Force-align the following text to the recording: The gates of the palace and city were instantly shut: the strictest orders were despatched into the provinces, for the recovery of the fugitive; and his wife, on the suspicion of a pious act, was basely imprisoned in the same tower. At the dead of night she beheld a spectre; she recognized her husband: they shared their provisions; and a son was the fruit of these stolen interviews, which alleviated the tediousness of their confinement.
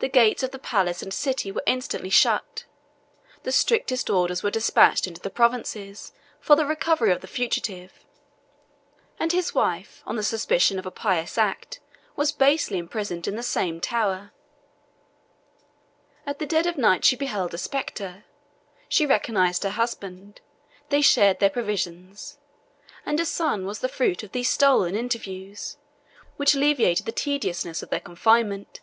The 0.00 0.08
gates 0.08 0.44
of 0.44 0.52
the 0.52 0.58
palace 0.60 1.02
and 1.02 1.12
city 1.12 1.50
were 1.50 1.62
instantly 1.66 2.10
shut: 2.10 2.66
the 3.42 3.50
strictest 3.50 4.08
orders 4.08 4.44
were 4.44 4.50
despatched 4.50 5.08
into 5.08 5.20
the 5.20 5.30
provinces, 5.30 6.12
for 6.38 6.54
the 6.54 6.66
recovery 6.66 7.10
of 7.10 7.20
the 7.20 7.26
fugitive; 7.26 8.04
and 9.18 9.32
his 9.32 9.56
wife, 9.56 10.04
on 10.06 10.14
the 10.14 10.22
suspicion 10.22 10.78
of 10.78 10.86
a 10.86 10.92
pious 10.92 11.36
act, 11.36 11.80
was 12.14 12.30
basely 12.30 12.78
imprisoned 12.78 13.26
in 13.26 13.34
the 13.34 13.42
same 13.42 13.80
tower. 13.80 14.30
At 16.26 16.38
the 16.38 16.46
dead 16.46 16.66
of 16.68 16.76
night 16.78 17.04
she 17.04 17.16
beheld 17.16 17.52
a 17.52 17.58
spectre; 17.58 18.22
she 18.88 19.04
recognized 19.04 19.64
her 19.64 19.70
husband: 19.70 20.40
they 20.90 21.00
shared 21.02 21.40
their 21.40 21.50
provisions; 21.50 22.38
and 23.04 23.18
a 23.18 23.24
son 23.26 23.66
was 23.66 23.80
the 23.80 23.88
fruit 23.88 24.22
of 24.22 24.30
these 24.30 24.50
stolen 24.50 24.94
interviews, 24.94 25.76
which 26.36 26.54
alleviated 26.54 27.04
the 27.04 27.10
tediousness 27.10 27.82
of 27.82 27.90
their 27.90 27.98
confinement. 28.00 28.78